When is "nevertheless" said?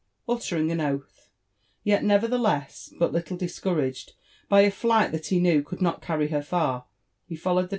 2.03-2.91